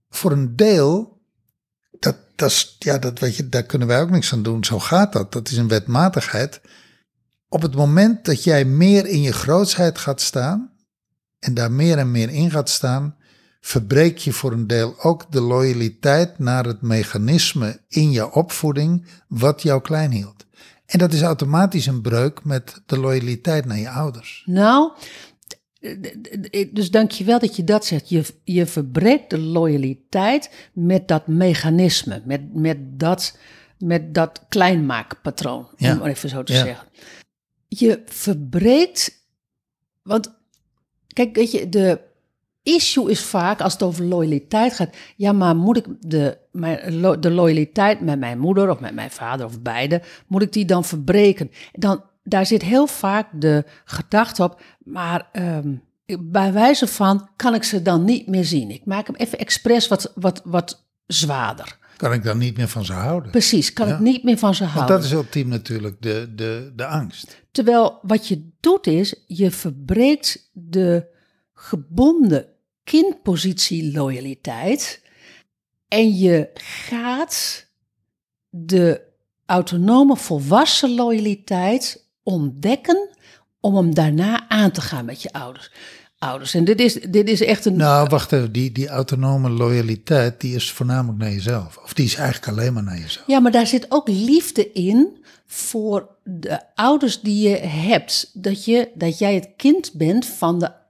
[0.09, 1.21] Voor een deel,
[1.99, 4.63] dat, dat, is, ja, dat weet je, daar kunnen wij ook niks aan doen.
[4.63, 5.31] Zo gaat dat.
[5.31, 6.61] Dat is een wetmatigheid.
[7.49, 10.71] Op het moment dat jij meer in je grootsheid gaat staan
[11.39, 13.15] en daar meer en meer in gaat staan,
[13.61, 19.61] verbreek je voor een deel ook de loyaliteit naar het mechanisme in je opvoeding wat
[19.61, 20.45] jou klein hield.
[20.85, 24.43] En dat is automatisch een breuk met de loyaliteit naar je ouders.
[24.45, 24.91] Nou,
[26.71, 28.09] dus dank je wel dat je dat zegt.
[28.09, 33.37] Je, je verbreekt de loyaliteit met dat mechanisme, met, met, dat,
[33.77, 35.91] met dat kleinmaakpatroon, Ja.
[35.91, 36.63] om maar even zo te Ja.
[36.63, 36.87] zeggen.
[37.67, 39.25] Je verbreekt,
[40.03, 40.33] want
[41.07, 41.99] kijk, weet je, de
[42.63, 44.95] issue is vaak als het over loyaliteit gaat.
[45.15, 49.11] Ja, maar moet ik de, mijn, lo- de loyaliteit met mijn moeder of met mijn
[49.11, 51.51] vader of beide, moet ik die dan verbreken?
[51.71, 55.73] Dan, daar zit heel vaak de gedachte op, maar ehm,
[56.19, 58.69] bij wijze van kan ik ze dan niet meer zien.
[58.71, 61.79] Ik maak hem even expres wat, wat, wat zwaarder.
[61.97, 63.31] Kan ik dan niet meer van ze houden?
[63.31, 63.93] Precies, kan Ja.
[63.93, 64.95] ik niet meer van ze Want houden.
[64.95, 67.41] dat is ultiem natuurlijk de, de, de angst.
[67.51, 71.05] Terwijl wat je doet is, je verbreekt de
[71.53, 72.45] gebonden
[72.91, 75.01] kindpositie loyaliteit
[75.87, 77.65] en je gaat
[78.49, 79.01] de
[79.45, 83.09] autonome volwassen loyaliteit ontdekken
[83.59, 85.71] om hem daarna aan te gaan met je ouders.
[86.17, 86.53] Ouders.
[86.53, 87.75] En dit is, dit is echt een.
[87.75, 88.51] Nou, wacht even.
[88.51, 91.77] Die, die autonome loyaliteit, die is voornamelijk naar jezelf.
[91.77, 93.27] Of die is eigenlijk alleen maar naar jezelf.
[93.27, 98.31] Ja, maar daar zit ook liefde in voor de ouders die je hebt.
[98.33, 100.80] Dat, je, dat jij het kind bent van, de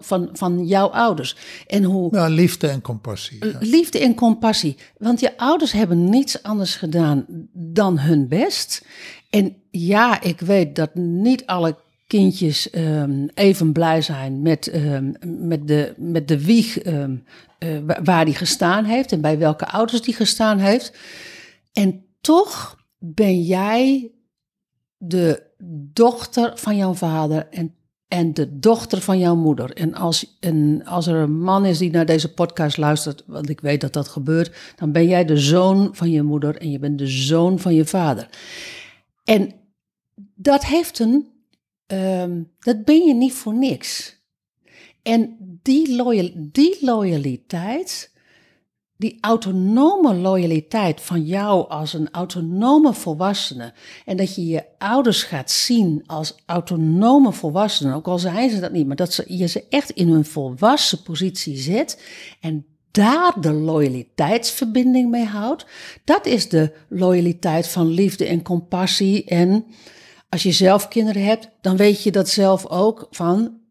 [0.00, 1.36] van, van jouw ouders.
[1.66, 3.46] En hoe Ja, liefde en compassie.
[3.46, 3.58] ja.
[3.60, 4.76] liefde en compassie.
[4.98, 8.84] Want je ouders hebben niets anders gedaan dan hun best.
[9.30, 15.68] En ja, ik weet dat niet alle kindjes ehm, even blij zijn met, ehm, met,
[15.68, 17.16] de, met de wieg ehm,
[17.58, 20.92] eh, wa- waar die gestaan heeft en bij welke ouders die gestaan heeft.
[21.72, 24.10] En toch ben jij
[24.96, 25.42] de
[25.92, 27.74] dochter van jouw vader en,
[28.14, 29.72] en de dochter van jouw moeder.
[29.72, 33.60] En als, en als er een man is die naar deze podcast luistert, want ik
[33.60, 36.98] weet dat dat gebeurt, dan ben jij de zoon van je moeder en je bent
[36.98, 38.28] de zoon van je vader.
[39.24, 39.52] En
[40.34, 41.28] dat heeft een,
[41.86, 44.18] ehm, dat ben je niet voor niks.
[45.02, 48.13] En die, loyal, die loyaliteit,
[49.04, 53.72] die autonome loyaliteit van jou als een autonome volwassene.
[54.04, 58.72] En dat je je ouders gaat zien als autonome volwassenen, ook al zijn ze dat
[58.72, 62.02] niet, maar dat ze, je ze echt in hun volwassen positie zet.
[62.40, 65.66] En daar de loyaliteitsverbinding mee houdt.
[66.04, 69.24] Dat is de loyaliteit van liefde en compassie.
[69.24, 69.64] En
[70.28, 73.62] als je zelf kinderen hebt, dan weet je dat zelf ook van.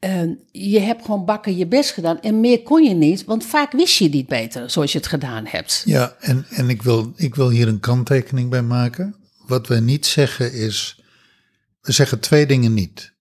[0.00, 3.72] Eh, je hebt gewoon bakken je best gedaan en meer kon je niet, want vaak
[3.72, 5.82] wist je niet beter zoals je het gedaan hebt.
[5.84, 9.14] Ja, en, en ik, wil, ik wil hier een kanttekening bij maken.
[9.46, 11.02] Wat wij niet zeggen is,
[11.80, 13.12] we zeggen twee dingen niet.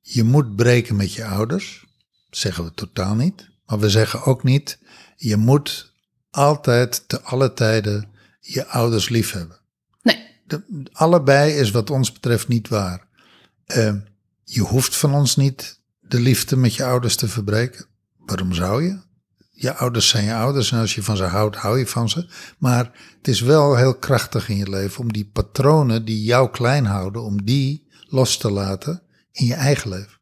[0.00, 1.84] Je moet breken met je ouders,
[2.30, 3.48] dat zeggen we totaal niet.
[3.66, 4.78] Maar we zeggen ook niet,
[5.16, 5.92] je moet
[6.30, 8.08] altijd te alle tijden
[8.40, 9.58] je ouders lief hebben.
[10.02, 13.06] Nee, De- allebei is wat ons betreft niet waar.
[13.64, 13.94] Eh,
[14.44, 17.86] je hoeft van ons niet de liefde met je ouders te verbreken.
[18.16, 19.04] Waarom zou je?
[19.50, 22.28] Je ouders zijn je ouders en als je van ze houdt, hou je van ze.
[22.58, 26.84] Maar het is wel heel krachtig in je leven om die patronen die jou klein
[26.84, 30.18] houden, om die los te laten in je eigen leven.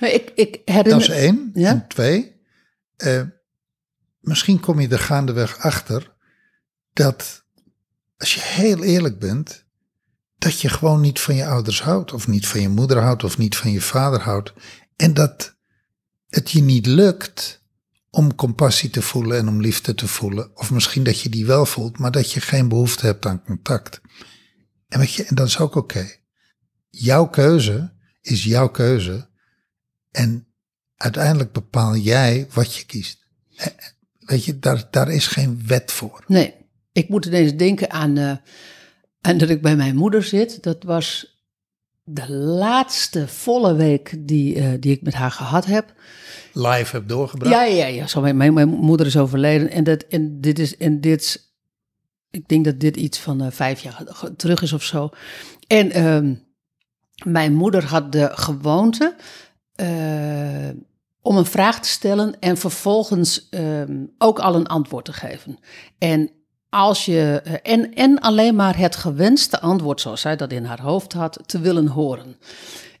[0.00, 1.50] nou, ik, ik Dat is één.
[1.54, 1.70] Ja?
[1.70, 2.36] En twee,
[2.96, 3.22] eh,
[4.20, 6.16] misschien kom je er gaandeweg achter
[6.92, 7.44] dat
[8.16, 9.64] als je heel eerlijk bent,
[10.38, 13.38] dat je gewoon niet van je ouders houdt, of niet van je moeder houdt, of
[13.38, 14.52] niet van je vader houdt.
[14.98, 15.56] En dat
[16.28, 17.62] het je niet lukt
[18.10, 20.56] om compassie te voelen en om liefde te voelen.
[20.56, 24.00] Of misschien dat je die wel voelt, maar dat je geen behoefte hebt aan contact.
[24.88, 26.08] En, weet je, dat is ook oké.
[26.88, 29.28] Jouw keuze is jouw keuze.
[30.10, 30.46] En
[30.96, 33.26] uiteindelijk bepaal jij wat je kiest.
[34.18, 36.24] Weet je, daar, daar is geen wet voor.
[36.26, 36.54] Nee,
[36.92, 38.36] ik moet ineens denken aan, eh,
[39.20, 40.62] aan dat ik bij mijn moeder zit.
[40.62, 41.37] Dat was
[42.10, 45.92] de laatste volle week die, eh, die ik met haar gehad heb.
[46.52, 47.54] Live heb doorgebracht.
[47.54, 48.06] Ja, ja, ja.
[48.06, 49.70] Zo, mijn, mijn, moeder is overleden.
[49.70, 51.52] En, dat, en dit is, en dit,
[52.30, 54.04] ik denk dat dit iets van eh, vijf jaar
[54.36, 55.10] terug is of zo.
[55.66, 56.34] En ehm,
[57.24, 59.16] mijn moeder had de gewoonte,
[59.74, 60.68] eh,
[61.22, 65.58] om een vraag te stellen en vervolgens ehm, ook al een antwoord te geven.
[65.98, 66.30] En
[66.70, 70.80] als je eh, en, en alleen maar het gewenste antwoord, zoals zij dat in haar
[70.80, 72.36] hoofd had, te willen horen.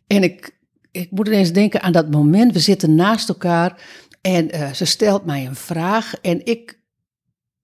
[0.06, 0.58] En ik,
[0.90, 2.52] ik moet ineens denken aan dat moment.
[2.52, 3.82] We zitten naast elkaar
[4.20, 6.14] en eh, ze stelt mij een vraag.
[6.20, 6.80] En ik,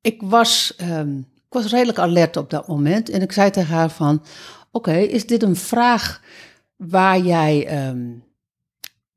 [0.01, 3.11] ik, was, ehm, ik was redelijk alert op dat moment.
[3.11, 4.23] En ik zei tegen haar van,
[4.71, 6.23] oké, is dit een vraag
[6.77, 7.67] waar jij...
[7.67, 8.11] ehm,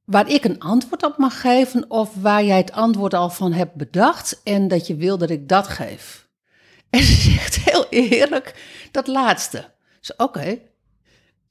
[0.03, 3.73] waar ik een antwoord op mag geven of waar jij het antwoord al van hebt
[3.73, 6.26] bedacht en dat je wil dat ik dat geef.
[6.89, 8.55] En ze zegt heel eerlijk
[8.91, 9.71] dat laatste.
[9.99, 10.59] Dus oké.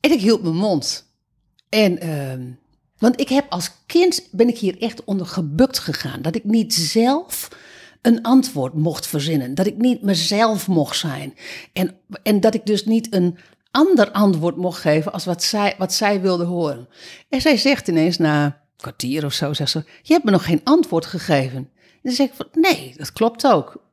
[0.00, 1.14] En ik hield mijn mond.
[1.68, 2.50] En, ehm,
[2.98, 6.22] want ik heb als kind, ben ik hier echt onder gebukt gegaan.
[6.22, 7.48] Dat ik niet zelf
[8.02, 9.54] een antwoord mocht verzinnen.
[9.54, 11.34] Dat ik niet mezelf mocht zijn.
[11.72, 13.38] En, en dat ik dus niet een
[13.70, 16.88] ander antwoord mocht geven als wat zij, wat zij wilde horen.
[17.28, 20.44] En zij zegt ineens na een kwartier of zo, zegt ze, je hebt me nog
[20.44, 21.56] geen antwoord gegeven.
[21.56, 23.85] En dan zeg ik nee, dat klopt ook.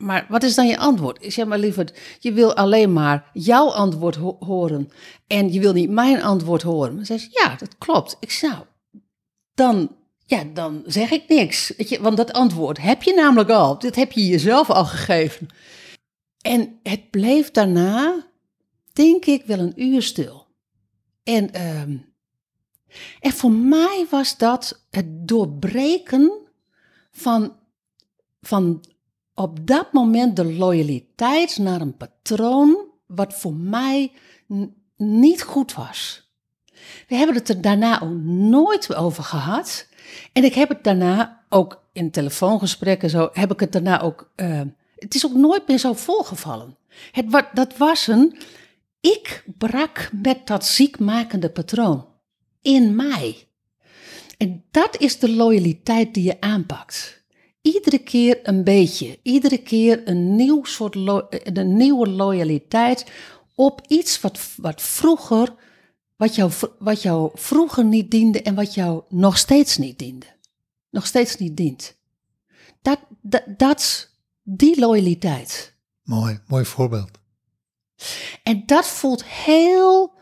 [0.00, 1.24] Maar wat is dan je antwoord?
[1.24, 4.90] Ik zeg maar liever, je wil alleen maar jouw antwoord ho- horen
[5.26, 6.96] en je wil niet mijn antwoord horen.
[6.96, 8.16] Dan zegt ze, ja, dat klopt.
[8.20, 8.64] Ik zeg, nou,
[9.54, 11.72] dan, ja, dan zeg ik niks.
[11.76, 13.78] Weet je, want dat antwoord heb je namelijk al.
[13.78, 15.46] Dit heb je jezelf al gegeven.
[16.40, 18.26] En het bleef daarna,
[18.92, 20.46] denk ik, wel een uur stil.
[21.22, 21.96] En, ehm,
[23.20, 26.32] en voor mij was dat het doorbreken
[27.10, 27.56] van,
[28.40, 28.84] van
[29.40, 32.76] op dat moment de loyaliteit naar een patroon
[33.06, 34.12] wat voor mij
[34.96, 36.28] niet goed was.
[37.08, 39.86] We hebben het er daarna ook nooit over gehad.
[40.32, 44.60] En ik heb het daarna ook in telefoongesprekken zo, heb ik het daarna ook, eh,
[44.96, 46.76] het is ook nooit meer zo volgevallen.
[47.12, 48.36] Het, wa- dat was een,
[49.00, 52.06] ik brak met dat ziekmakende patroon
[52.62, 53.48] in mij.
[54.36, 57.19] En dat is de loyaliteit die je aanpakt.
[57.62, 63.06] Iedere keer een beetje, iedere keer een, nieuw soort lo- een nieuwe loyaliteit
[63.54, 65.54] op iets wat, wat vroeger,
[66.16, 70.26] wat jou, wat jou vroeger niet diende en wat jou nog steeds niet diende.
[70.90, 71.96] Nog steeds niet dient.
[72.82, 74.10] Dat, dat, dat
[74.42, 75.76] die loyaliteit.
[76.02, 77.10] Mooi, mooi voorbeeld.
[78.42, 80.12] En dat voelt heel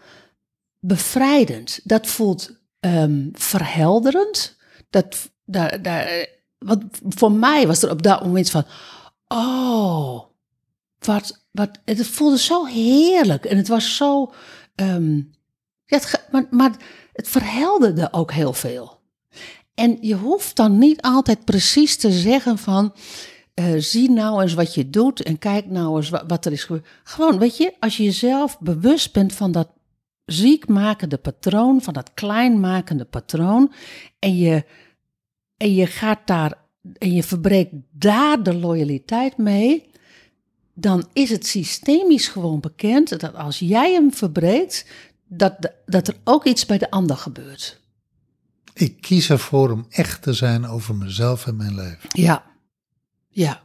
[0.80, 1.80] bevrijdend.
[1.84, 4.56] Dat voelt ehm, verhelderend.
[4.90, 8.64] Dat, daar, daar, want voor mij was er op dat moment van,
[9.28, 10.20] oh,
[10.98, 13.44] wat, wat, het voelde zo heerlijk.
[13.44, 14.32] En het was zo,
[14.74, 15.16] ehm,
[15.84, 16.76] ja, het, maar, maar
[17.12, 19.00] het verhelderde ook heel veel.
[19.74, 22.94] En je hoeft dan niet altijd precies te zeggen van,
[23.54, 26.64] eh, zie nou eens wat je doet en kijk nou eens wat, wat er is
[26.64, 26.86] gebeurd.
[27.04, 29.68] Gewoon, weet je, als je jezelf bewust bent van dat
[30.24, 33.72] ziekmakende patroon, van dat kleinmakende patroon,
[34.18, 34.64] en je,
[35.58, 36.52] en je gaat daar,
[36.98, 39.90] en je verbreekt daar de loyaliteit mee,
[40.74, 44.86] dan is het systemisch gewoon bekend dat als jij hem verbreekt,
[45.26, 47.80] dat, de- dat er ook iets bij de ander gebeurt.
[48.74, 52.08] Ik kies ervoor om echt te zijn over mezelf en mijn leven.
[52.12, 52.44] Ja,
[53.28, 53.62] ja.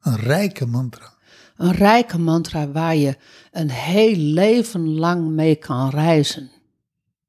[0.00, 1.12] Een rijke mantra.
[1.56, 3.16] Een rijke mantra waar je
[3.52, 6.50] een heel leven lang mee kan reizen.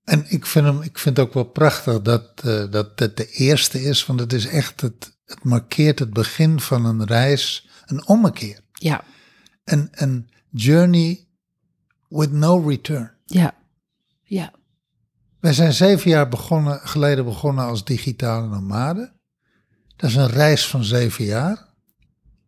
[0.10, 3.30] En ik vind, hem, ik vind het ook wel prachtig dat, eh, dat het de
[3.30, 8.08] eerste is, want het is echt, het, het markeert het begin van een reis, een
[8.08, 8.60] ommekeer.
[8.74, 9.04] Ja,
[9.64, 11.28] Een, een journey
[12.08, 13.12] with no return.
[13.26, 13.54] ja,
[14.24, 14.52] ja,
[15.40, 19.14] Wij zijn zeven jaar begonnen, geleden begonnen als digitale nomaden.
[19.96, 21.68] Dat is een reis van zeven jaar.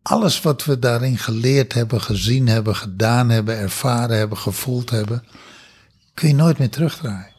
[0.01, 5.23] Alles wat we daarin geleerd hebben, gezien hebben, gedaan hebben, ervaren hebben, gevoeld hebben,
[6.13, 7.30] kun je nooit meer terugdraaien.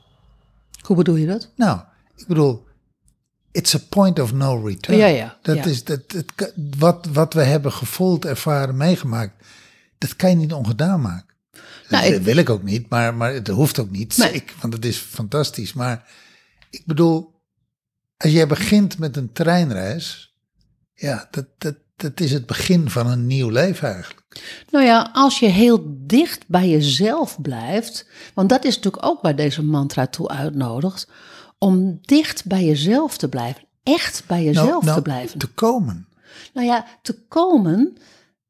[0.82, 1.50] Hoe bedoel je dat?
[1.56, 1.80] Nou,
[2.16, 2.66] ik bedoel,
[3.50, 4.98] it's a point of no return.
[4.98, 5.64] Ja, ja, Dat ja.
[5.64, 9.46] is dat, het, wat, wat we hebben gevoeld, ervaren, meegemaakt,
[9.98, 11.34] dat kan je niet ongedaan maken.
[11.88, 14.16] Nou, dat ik- wil ik ook niet, maar, maar het hoeft ook niet.
[14.16, 14.32] Nee.
[14.32, 15.72] Ik, want het is fantastisch.
[15.72, 16.10] Maar
[16.70, 17.40] ik bedoel,
[18.16, 20.35] als jij begint met een treinreis,
[20.94, 24.21] ja, dat, dat, dat is het begin van een nieuw leven eigenlijk.
[24.70, 29.37] Nou ja, als je heel dicht bij jezelf blijft, want dat is natuurlijk ook waar
[29.37, 31.08] deze mantra toe uitnodigt,
[31.58, 35.38] om dicht bij jezelf te blijven, echt bij jezelf nou, nou, te blijven.
[35.38, 36.08] Te komen.
[36.52, 37.96] Nou ja, te komen,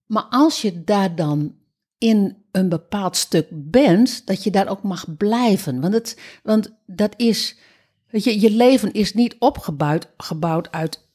[0.06, 1.54] maar als je daar dan
[1.98, 5.80] in een bepaald stuk bent, dat je daar ook mag blijven.
[5.80, 7.56] Want, het, want dat is,
[8.10, 11.06] weet je, je leven is niet opgebouwd gebouwd uit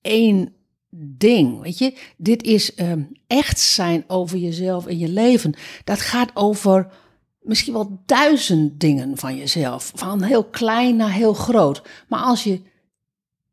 [0.00, 0.52] één
[0.96, 1.60] ding.
[1.60, 5.54] Weet je, dit is ehm, echt zijn over jezelf en je leven.
[5.84, 6.92] Dat gaat over
[7.40, 11.82] misschien wel duizend dingen van jezelf, van heel klein naar heel groot.
[12.08, 12.60] Maar als je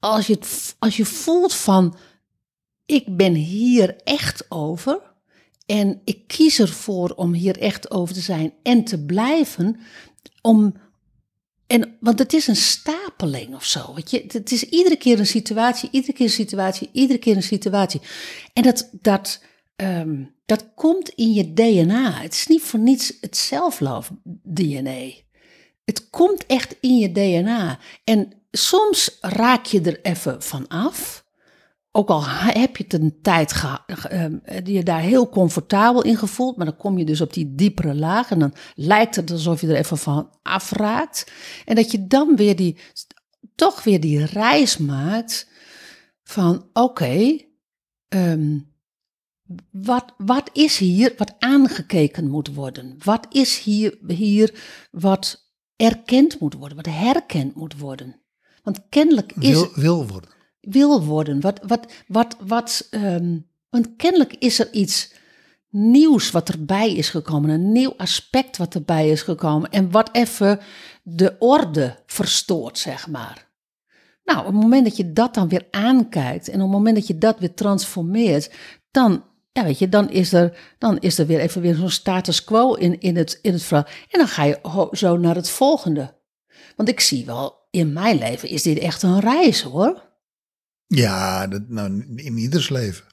[0.01, 0.39] als je,
[0.79, 1.95] als je voelt van,
[2.85, 5.01] ik ben hier echt over
[5.65, 9.79] en ik kies ervoor om hier echt over te zijn en te blijven,
[10.41, 10.73] om,
[11.71, 13.95] en, want het is een stapeling of zo.
[14.05, 14.23] Je?
[14.27, 18.01] Het is iedere keer een situatie, iedere keer een situatie, iedere keer een situatie.
[18.53, 19.43] En dat, dat,
[19.75, 22.11] ehm, dat komt in je DNA.
[22.11, 25.11] Het is niet voor niets het self-love-DNA.
[25.85, 27.79] Het komt echt in je DNA.
[28.03, 31.25] En soms raak je er even van af.
[31.93, 36.65] Ook al heb je het een tijd ehm, je daar heel comfortabel in gevoeld, maar
[36.65, 39.75] dan kom je dus op die diepere laag en dan lijkt het alsof je er
[39.75, 41.31] even van afraakt.
[41.65, 42.77] En dat je dan weer die,
[43.55, 45.49] toch weer die reis maakt
[46.23, 47.37] van oké,
[48.07, 48.59] ehm,
[49.71, 52.95] wat, wat is hier wat aangekeken moet worden?
[53.03, 54.53] Wat is hier, hier
[54.91, 58.21] wat erkend moet worden, wat herkend moet worden?
[58.63, 60.29] Want kennelijk is Wil, wil worden.
[60.61, 61.41] Wil worden.
[61.41, 63.37] Wat, wat, wat, wat, ehm,
[63.69, 65.13] want kennelijk is er iets
[65.69, 70.59] nieuws wat erbij is gekomen, een nieuw aspect wat erbij is gekomen en wat even
[71.03, 73.49] de orde verstoort, zeg maar.
[74.23, 77.07] Nou, op het moment dat je dat dan weer aankijkt en op het moment dat
[77.07, 78.51] je dat weer transformeert,
[78.91, 82.43] dan, ja, weet je, dan is er, dan is er weer even weer zo'n status
[82.43, 83.87] quo in, in, het, in het verhaal.
[84.09, 86.19] En dan ga je zo naar het volgende.
[86.75, 90.10] Want ik zie wel, in mijn leven is dit echt een reis hoor.
[90.95, 93.05] Ja, dat, nou, in ieders leven.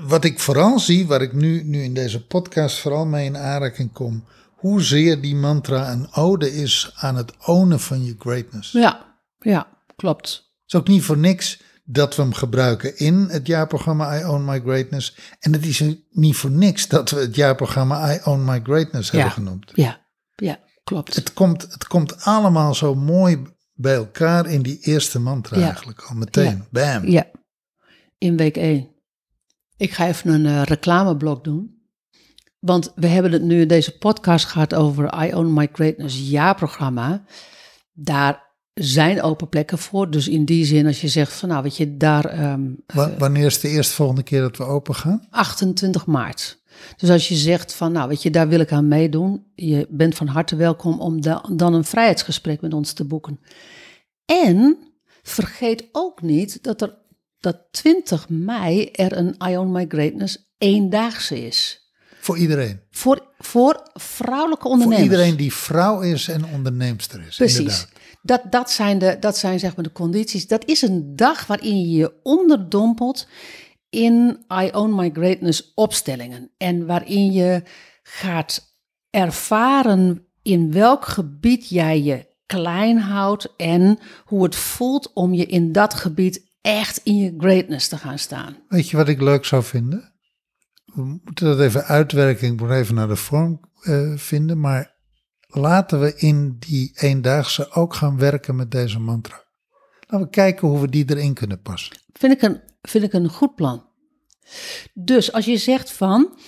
[0.00, 3.92] Wat, ik vooral zie, waar ik nu, nu in deze podcast vooral mee in aanraking
[3.92, 4.24] kom,
[4.56, 8.72] hoezeer die mantra een ode is aan het ownen van je greatness.
[8.72, 10.28] Ja, ja, klopt.
[10.28, 14.44] Het is ook niet voor niks dat we hem gebruiken in het jaarprogramma I Own
[14.44, 15.16] My Greatness.
[15.40, 19.30] En het is niet voor niks dat we het jaarprogramma I Own My Greatness hebben
[19.30, 19.70] genoemd.
[19.74, 20.00] Ja,
[20.34, 21.14] ja, klopt.
[21.14, 23.42] Het komt, het komt allemaal zo mooi
[23.74, 25.64] bij elkaar in die eerste mantra Ja.
[25.64, 26.64] eigenlijk al meteen.
[26.70, 27.06] Bam.
[27.08, 27.26] Ja,
[28.18, 28.88] in week 1.
[29.76, 31.72] Ik ga even een eh, reclameblok doen.
[32.58, 37.24] Want we hebben het nu in deze podcast gehad over I Own My Greatness jaarprogramma.
[37.92, 38.42] Daar
[38.74, 40.10] zijn open plekken voor.
[40.10, 43.46] Dus in die zin, als je zegt van nou, weet je, daar ehm, Wa- Wanneer
[43.46, 45.26] is de eerste volgende keer dat we open gaan?
[45.30, 46.62] 28 maart.
[46.96, 49.44] Dus als je zegt van, nou weet je, daar wil ik aan meedoen.
[49.54, 53.40] Je bent van harte welkom om da- dan een vrijheidsgesprek met ons te boeken.
[54.24, 54.78] En
[55.22, 57.02] vergeet ook niet dat er
[57.40, 61.82] dat 20 mei er een I Own My Greatness eendaagse is.
[62.20, 62.80] Voor iedereen.
[62.90, 65.04] Voor, voor vrouwelijke Voor ondernemers.
[65.10, 67.36] iedereen die vrouw is en onderneemster is.
[67.36, 67.58] Precies.
[67.58, 67.88] inderdaad.
[68.22, 70.46] Dat, dat zijn, de, dat zijn zeg maar de condities.
[70.46, 73.26] Dat is een dag waarin je je onderdompelt
[73.94, 76.50] in I Own My Greatness opstellingen.
[76.56, 77.62] En waarin je
[78.02, 78.76] gaat
[79.10, 85.72] ervaren in welk gebied jij je klein houdt en hoe het voelt om je in
[85.72, 88.56] dat gebied echt in je greatness te gaan staan.
[88.68, 90.12] Weet je wat ik leuk zou vinden?
[90.84, 92.52] We moeten dat even uitwerken.
[92.52, 94.60] Ik moet even naar de vorm eh, vinden.
[94.60, 94.94] Maar
[95.46, 99.42] laten we in die eendaagse ook gaan werken met deze mantra.
[100.00, 101.96] Laten we kijken hoe we die erin kunnen passen.
[102.12, 103.84] Vind ik een, vind ik een goed plan.
[104.94, 106.38] Dus als je zegt van,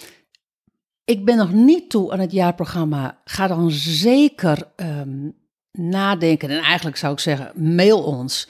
[1.05, 5.30] ik ben nog niet toe aan het jaarprogramma, ga dan zeker ehm,
[5.72, 6.51] nadenken.
[6.51, 8.49] En eigenlijk zou ik zeggen, mail ons.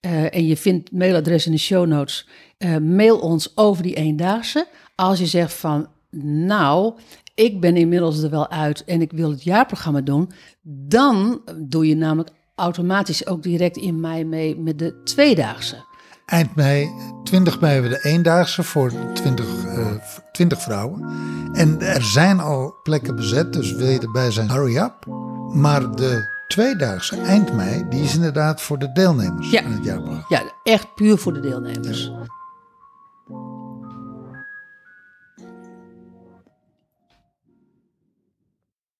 [0.00, 2.28] Eh, en je vindt mailadres in de show notes.
[2.58, 4.66] Eh, mail ons over die eendaagse.
[4.94, 5.88] Als je zegt van,
[6.20, 6.94] nou,
[7.34, 10.30] ik ben inmiddels er wel uit en ik wil het jaarprogramma doen.
[10.62, 15.86] Dan doe je namelijk automatisch ook direct in mei mee met de tweedaagse.
[16.28, 16.90] Eind mei,
[17.24, 19.86] 20 mei hebben we de eendaagse voor 20, eh,
[20.32, 21.04] 20 vrouwen.
[21.52, 25.06] En er zijn al plekken bezet, dus wil je erbij zijn, hurry up.
[25.52, 29.62] Maar de tweedaagse, eind mei, die is inderdaad voor de deelnemers Ja.
[29.62, 30.24] aan het jaarprogramma.
[30.28, 32.12] Ja, echt puur voor de deelnemers.